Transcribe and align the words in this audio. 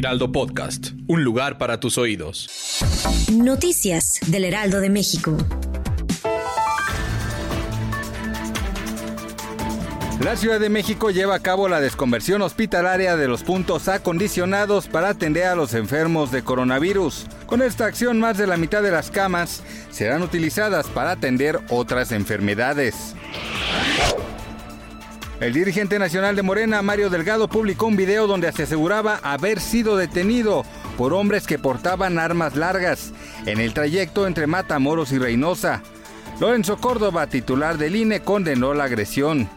Heraldo 0.00 0.32
Podcast, 0.32 0.92
un 1.08 1.24
lugar 1.24 1.58
para 1.58 1.78
tus 1.78 1.98
oídos. 1.98 2.48
Noticias 3.30 4.18
del 4.28 4.46
Heraldo 4.46 4.80
de 4.80 4.88
México. 4.88 5.36
La 10.24 10.36
Ciudad 10.36 10.58
de 10.58 10.70
México 10.70 11.10
lleva 11.10 11.34
a 11.34 11.40
cabo 11.40 11.68
la 11.68 11.82
desconversión 11.82 12.40
hospitalaria 12.40 13.16
de 13.16 13.28
los 13.28 13.42
puntos 13.42 13.88
acondicionados 13.88 14.86
para 14.86 15.10
atender 15.10 15.44
a 15.44 15.54
los 15.54 15.74
enfermos 15.74 16.30
de 16.30 16.42
coronavirus. 16.42 17.26
Con 17.44 17.60
esta 17.60 17.84
acción, 17.84 18.18
más 18.18 18.38
de 18.38 18.46
la 18.46 18.56
mitad 18.56 18.82
de 18.82 18.92
las 18.92 19.10
camas 19.10 19.62
serán 19.90 20.22
utilizadas 20.22 20.86
para 20.86 21.10
atender 21.10 21.60
otras 21.68 22.10
enfermedades. 22.12 23.14
El 25.40 25.54
dirigente 25.54 25.98
nacional 25.98 26.36
de 26.36 26.42
Morena, 26.42 26.82
Mario 26.82 27.08
Delgado, 27.08 27.48
publicó 27.48 27.86
un 27.86 27.96
video 27.96 28.26
donde 28.26 28.52
se 28.52 28.64
aseguraba 28.64 29.20
haber 29.22 29.58
sido 29.58 29.96
detenido 29.96 30.66
por 30.98 31.14
hombres 31.14 31.46
que 31.46 31.58
portaban 31.58 32.18
armas 32.18 32.56
largas 32.56 33.12
en 33.46 33.58
el 33.58 33.72
trayecto 33.72 34.26
entre 34.26 34.46
Matamoros 34.46 35.12
y 35.12 35.18
Reynosa. 35.18 35.82
Lorenzo 36.40 36.76
Córdoba, 36.76 37.26
titular 37.26 37.78
del 37.78 37.96
INE, 37.96 38.20
condenó 38.20 38.74
la 38.74 38.84
agresión. 38.84 39.48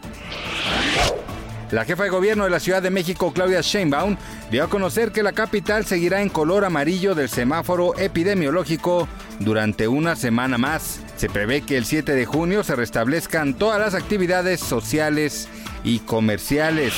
La 1.70 1.84
jefa 1.84 2.04
de 2.04 2.10
gobierno 2.10 2.44
de 2.44 2.50
la 2.50 2.60
Ciudad 2.60 2.80
de 2.80 2.90
México, 2.90 3.32
Claudia 3.34 3.60
Sheinbaum, 3.60 4.16
dio 4.50 4.64
a 4.64 4.70
conocer 4.70 5.12
que 5.12 5.22
la 5.22 5.32
capital 5.32 5.84
seguirá 5.84 6.22
en 6.22 6.30
color 6.30 6.64
amarillo 6.64 7.14
del 7.14 7.28
semáforo 7.28 7.98
epidemiológico 7.98 9.06
durante 9.40 9.86
una 9.86 10.16
semana 10.16 10.56
más. 10.56 11.00
Se 11.16 11.28
prevé 11.28 11.60
que 11.60 11.76
el 11.76 11.84
7 11.84 12.14
de 12.14 12.24
junio 12.24 12.64
se 12.64 12.76
restablezcan 12.76 13.54
todas 13.54 13.80
las 13.80 13.94
actividades 13.94 14.60
sociales 14.60 15.48
y 15.84 16.00
comerciales. 16.00 16.94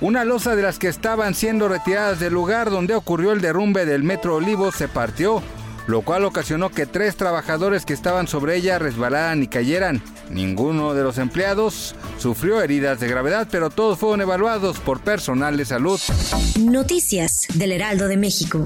Una 0.00 0.24
losa 0.24 0.54
de 0.56 0.62
las 0.62 0.78
que 0.78 0.88
estaban 0.88 1.34
siendo 1.34 1.68
retiradas 1.68 2.20
del 2.20 2.32
lugar 2.32 2.70
donde 2.70 2.94
ocurrió 2.94 3.32
el 3.32 3.40
derrumbe 3.40 3.86
del 3.86 4.02
Metro 4.02 4.36
Olivo 4.36 4.70
se 4.70 4.88
partió, 4.88 5.42
lo 5.86 6.02
cual 6.02 6.24
ocasionó 6.24 6.70
que 6.70 6.86
tres 6.86 7.16
trabajadores 7.16 7.86
que 7.86 7.94
estaban 7.94 8.26
sobre 8.28 8.56
ella 8.56 8.78
resbalaran 8.78 9.42
y 9.42 9.48
cayeran. 9.48 10.02
Ninguno 10.30 10.92
de 10.92 11.02
los 11.02 11.18
empleados 11.18 11.94
sufrió 12.18 12.60
heridas 12.60 13.00
de 13.00 13.08
gravedad, 13.08 13.48
pero 13.50 13.70
todos 13.70 13.98
fueron 13.98 14.20
evaluados 14.20 14.80
por 14.80 15.00
personal 15.00 15.56
de 15.56 15.64
salud. 15.64 16.00
Noticias 16.60 17.46
del 17.54 17.72
Heraldo 17.72 18.06
de 18.08 18.16
México. 18.16 18.64